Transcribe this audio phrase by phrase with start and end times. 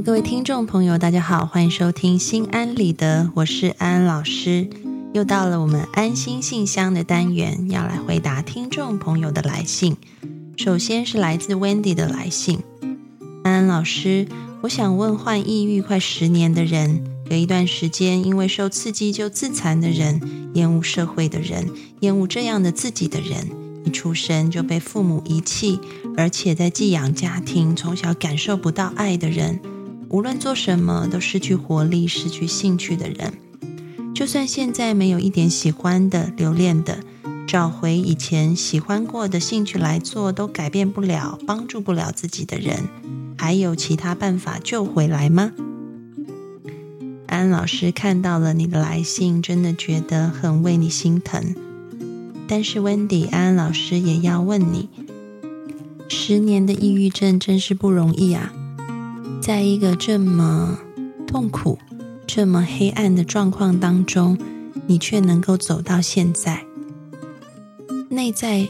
[0.00, 4.68] 各位听众朋友，大家好，欢迎收听心安理得，我是安安老师。
[5.12, 9.96] 又到了我们安心信箱的单元，要来回答听众朋友的来信。
[10.56, 12.60] 首先是来自 Wendy 的来信，
[13.42, 14.28] 安安老师，
[14.60, 20.20] 我想问，患抑郁快十年的人，隔一段时间因为受刺激就自残的人，
[20.54, 21.68] 厌恶社会的人，
[22.00, 23.48] 厌恶这样的自己的人。
[23.84, 25.80] 一出生就被父母遗弃，
[26.16, 29.58] 而且在寄养家庭从小感受不到爱的人，
[30.10, 33.34] 无论做什么都失去活力、失去兴趣的人，
[34.14, 37.00] 就算现在没有一点喜欢的、留恋的，
[37.46, 42.88] 找回以前喜欢过的兴趣来做，都改变不了、帮助不了自己的人，
[43.36, 45.52] 还有其他办法救回来吗？
[47.26, 51.54] 安老师看到了你的来信，真的觉得很为你心疼。
[52.48, 54.88] 但是温迪安老师也要问你：
[56.08, 58.54] 十年的抑郁症真是不容易啊！
[59.48, 60.78] 在一个这么
[61.26, 61.78] 痛苦、
[62.26, 64.36] 这么黑暗的状况当中，
[64.86, 66.66] 你却能够走到现在，
[68.10, 68.68] 内在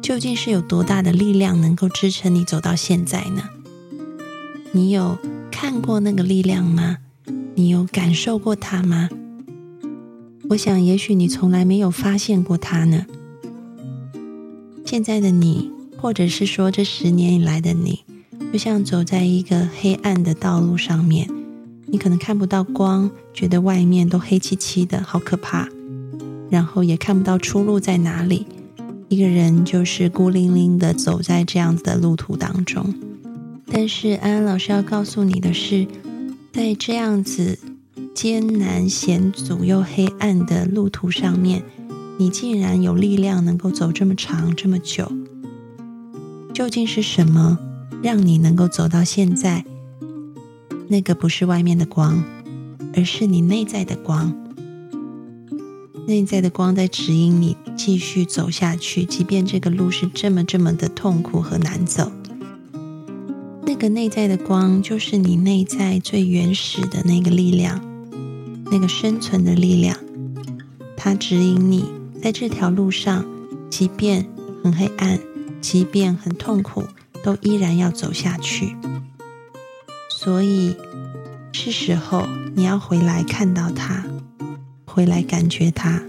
[0.00, 3.42] 究竟是有多大的力量能够支撑你走到现在呢？
[4.72, 5.18] 你有
[5.50, 6.96] 看过那个力量吗？
[7.54, 9.10] 你有感受过它吗？
[10.48, 13.04] 我想，也许你从来没有发现过它呢。
[14.86, 18.00] 现在的你，或者是说这十年以来的你，
[18.52, 21.28] 就像走在一个黑暗的道路上面，
[21.86, 25.68] 你可能看不到光，觉得外面都黑漆漆的，好可怕。
[26.50, 28.46] 然后也看不到出路在哪里，
[29.08, 32.94] 一个人就是孤零零的走在这样子的路途当中。
[33.66, 35.86] 但是安安老师要告诉你的是，
[36.52, 37.58] 在这样子。
[38.12, 41.62] 艰难险阻又黑暗的路途上面，
[42.18, 45.10] 你竟然有力量能够走这么长这么久，
[46.52, 47.56] 究竟是什么
[48.02, 49.64] 让你能够走到现在？
[50.88, 52.22] 那个不是外面的光，
[52.94, 54.34] 而是你内在的光。
[56.06, 62.10] 内在的光在指引你继续走下去，即便这个路是这么这么的痛苦和难走。
[63.64, 67.80] 那个内在的光，就是你内在最原始的那个力量。
[68.72, 69.96] 那个生存的力量，
[70.96, 71.84] 它指引你
[72.22, 73.24] 在这条路上，
[73.68, 74.26] 即便
[74.62, 75.18] 很黑暗，
[75.60, 76.84] 即便很痛苦，
[77.22, 78.76] 都依然要走下去。
[80.08, 80.76] 所以，
[81.52, 84.04] 是时候你要回来看到他，
[84.84, 86.02] 回来感觉他，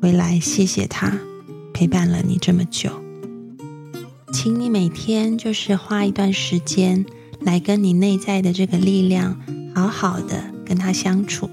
[0.00, 1.18] 回来谢谢他
[1.72, 2.90] 陪伴了你这么久。
[4.32, 7.04] 请你每天就是花一段时间
[7.40, 9.40] 来跟你内在的这个力量
[9.74, 10.52] 好好的。
[10.66, 11.50] 跟他相处，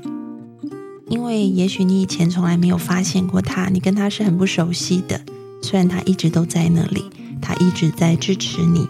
[1.10, 5.20] 因为也许你以前从来没有发现过他，你跟他是很不熟悉的。
[5.62, 7.04] 虽然他一直都在那里，
[7.42, 8.88] 他一直在支持你，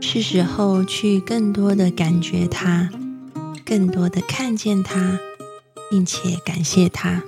[0.00, 2.88] 是时候去更多的感觉他，
[3.64, 5.18] 更多的看见他，
[5.90, 7.22] 并且感谢他。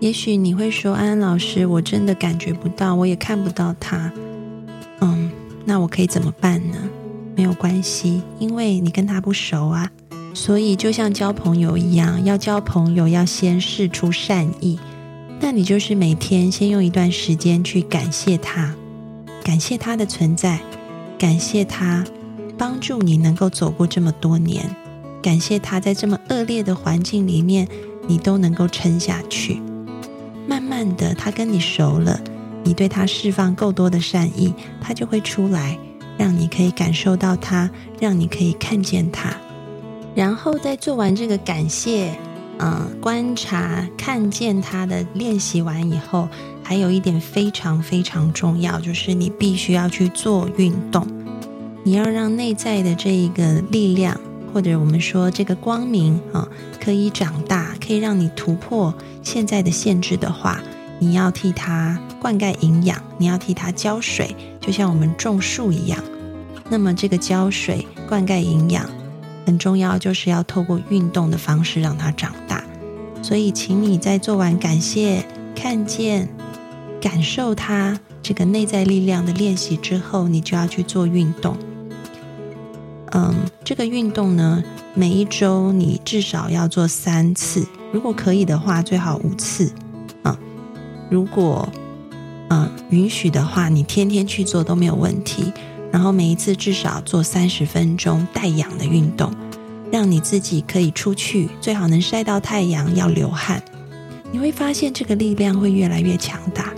[0.00, 4.12] 也许你会说，安安老师，我真的感觉不到，我也看不到他。
[5.00, 5.30] 嗯，
[5.64, 6.76] 那我可以怎么办呢？
[7.36, 9.90] 没有关系，因为你跟他不熟啊，
[10.32, 14.78] 所以就像交朋友一样，要交朋友要先试出善意。
[15.40, 18.74] 那你就是每天先用一段时间去感谢他，
[19.42, 20.60] 感谢他的存在，
[21.18, 22.04] 感谢他
[22.58, 24.64] 帮助你能够走过这么多年，
[25.22, 27.66] 感谢他在这么恶劣的环境里面
[28.06, 29.60] 你都能够撑下去。
[30.46, 32.20] 慢慢的，他跟你熟了，
[32.62, 35.76] 你对他释放够多的善意，他就会出来。
[36.18, 39.34] 让你可以感受到它，让你可以看见它，
[40.14, 42.14] 然后在做完这个感谢、
[42.62, 46.28] 嗯观察、看见它的练习完以后，
[46.62, 51.06] 还有一点非常非常重要，就是你必须要去做运动。
[51.82, 54.20] 你要让内在的这一个力量，
[54.52, 56.46] 或者我们说这个光明啊，
[56.78, 58.92] 可以长大，可以让你突破
[59.22, 60.60] 现在的限制的话。
[61.02, 65.98] 你要替它灌溉营养，你要替它浇水，就像我们种树一样。
[66.68, 68.84] 那么这个浇水、灌溉营养
[69.50, 72.62] 很重要，就是要透过运动的方式让它长大。
[73.20, 75.26] 所以，请你在做完感谢、
[75.56, 76.28] 看见、
[77.00, 81.56] 感受它这个内在力量的练习之后，你就要去做运动。
[83.10, 84.62] 嗯，这个运动呢，
[84.94, 89.72] 每一周你至少要做三次，如果可以的话，最好五次。
[91.10, 91.68] 如果，
[92.50, 95.52] 嗯，允许的话，你天天去做都没有问题。
[95.92, 99.32] 然后每一次至少做三十分钟带氧的运动，
[99.90, 103.62] 让你自己可以出去，最好能晒到太阳，要流汗。
[104.32, 106.72] 你会发现这个力量会越来越强大，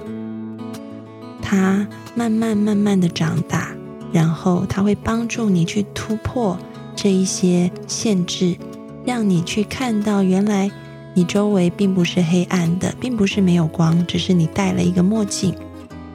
[1.43, 3.69] 它慢慢慢慢的长大，
[4.11, 6.59] 然后它会帮助你去突破
[6.97, 8.57] 这一些限制，
[9.05, 10.71] 让你去看到原来
[11.13, 15.55] 你周围并不是黑暗的，并不是没有光，只是你戴了一个墨镜。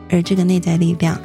[0.10, 1.20] 而这个内在力量，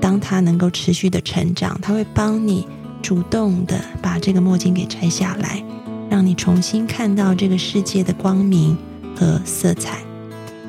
[0.00, 2.66] 当它能够持续的成长，它会帮你
[3.02, 5.64] 主动的把这个墨镜给拆下来，
[6.10, 8.76] 让你重新看到这个世界的光明
[9.16, 9.98] 和色彩。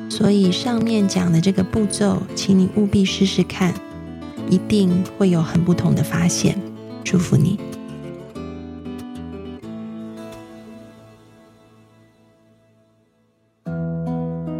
[0.08, 3.74] 所以上面讲的这个步骤，请你务必试试看。
[4.48, 6.56] 一定会有很不同的发现，
[7.02, 7.58] 祝福你。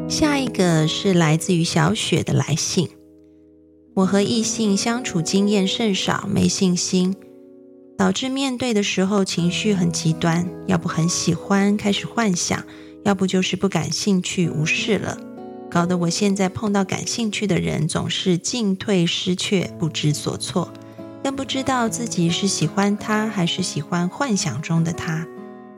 [0.09, 2.96] 下一个是来自于小雪的来信。
[3.97, 7.17] 我和异性相处经验甚少，没信心，
[7.97, 12.63] 导致面对的时候情绪很极端，要不很喜欢，开始幻想，
[13.05, 15.17] 要不就是不感兴趣，无视了。
[15.71, 20.71] 搞得我现在碰到感兴趣的人，总是进退失却，不知所措，
[21.25, 25.27] 更不知道自己是喜欢他还是喜欢幻想中的他。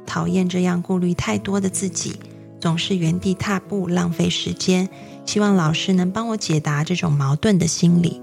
[0.05, 2.17] 讨厌这样顾虑太多的自己，
[2.61, 4.89] 总是原地踏步，浪费时间。
[5.29, 8.23] 希望老师能帮我解答这种矛盾的心理。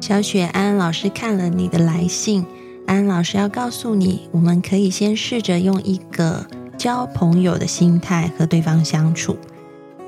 [0.00, 2.46] 小雪，安安老师看了你的来信，
[2.86, 6.46] 安安老师要告诉你，我们可以先试着用一个
[6.78, 9.36] 交朋友的心态和对方相处。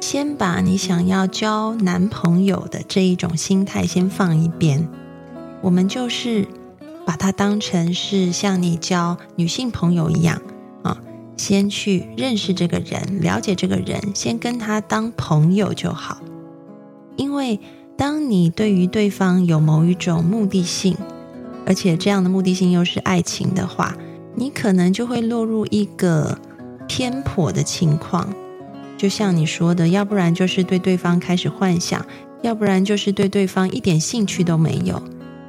[0.01, 4.89] 先把你想要交男朋友的这一种心态先放一边，
[5.61, 6.47] 我们就是
[7.05, 10.41] 把它当成是像你交女性朋友一样，
[11.41, 16.21] 先去认识这个人，了解这个人，先跟他当朋友就好。
[17.17, 17.59] 因为
[17.97, 20.95] 当你对于对方有某一种目的性，
[21.65, 23.97] 而且这样的目的性又是爱情的话，
[24.35, 26.39] 你可能就会落入一个
[26.87, 28.35] 偏颇的情况。
[28.99, 32.05] 就像你说的，要不然就是对对方开始幻想，
[32.43, 35.03] 要不然就是对对方一点兴趣都没有。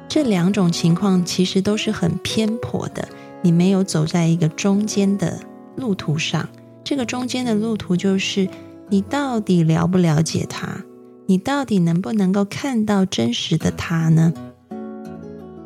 [0.08, 3.06] 这两种情况其实都是很偏颇的，
[3.42, 5.38] 你没有走在一个中间的
[5.76, 6.48] 路途上。
[6.84, 8.48] 这个中间的路途就是
[8.88, 10.82] 你到底了不了解他，
[11.26, 14.32] 你到底能不能够看到真实的他呢？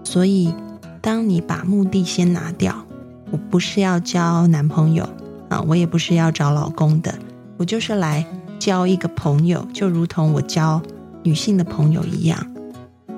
[0.05, 0.53] 所以，
[1.01, 2.85] 当你把目的先拿掉，
[3.31, 5.09] 我不是要交男朋友
[5.49, 7.13] 啊，我也不是要找老公的。
[7.57, 8.25] 我就是来
[8.59, 10.81] 交一个朋友，就如同我交
[11.23, 12.47] 女性的朋友一样，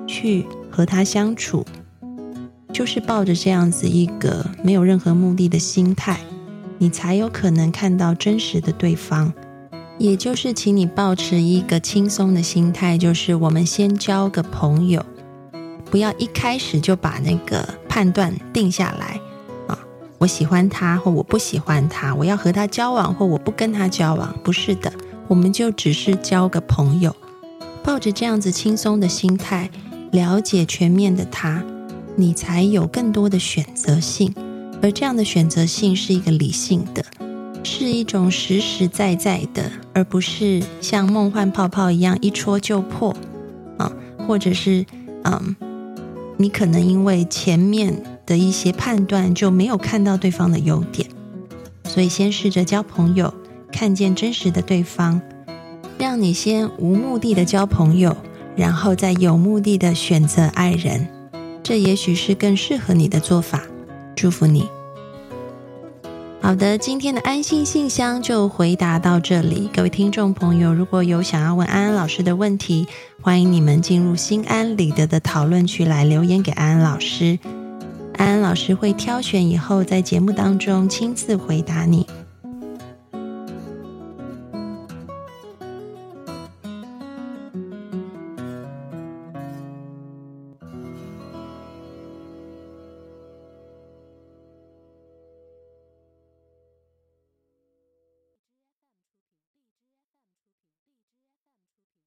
[0.07, 1.65] 去和他相处，
[2.73, 6.19] 就是抱着这样子一个没有任何目的的心态，
[6.79, 9.31] 你才有可能看到真实的对方。
[9.99, 15.05] 也就是，请你保持一个轻松的心态，就是我们先交个朋友，
[15.91, 19.19] 不要一开始就把那个判断定下来
[19.67, 19.77] 啊。
[20.17, 24.33] 我喜欢他，或我不喜欢他；我要和他交往，或我不跟他交往。
[24.41, 24.89] 不是的，
[25.27, 27.13] 我们就只是交个朋友，
[27.83, 29.69] 抱着这样子轻松的心态，
[30.11, 31.61] 了解全面的他，
[32.15, 34.33] 你才有更多的选择性。
[34.81, 37.03] 而这样的选择性是一个理性的，
[37.63, 43.15] 是一种实实在在的，而不是像梦幻泡泡一样一戳就破
[43.77, 43.91] 啊，
[44.27, 44.85] 或者是
[45.23, 45.55] 嗯，
[46.37, 48.03] 你可能因为前面。
[48.29, 51.09] 的一些判断就没有看到对方的优点，
[51.85, 53.33] 所以先试着交朋友，
[53.71, 55.19] 看见真实的对方，
[55.97, 58.15] 让你先无目的的交朋友，
[58.55, 61.07] 然后再有目的的选择爱人，
[61.63, 63.63] 这也许是更适合你的做法。
[64.15, 64.69] 祝福你。
[66.41, 69.69] 好的，今天的安心信箱就回答到这里。
[69.73, 72.87] 各位听众朋友，如果有想要问安安老师的问题，
[73.21, 77.37] 欢迎你们进入心安理得的讨论区来留言给安安老师。
[78.15, 82.07] 安安老师会挑选以后在节目当中亲自回答你。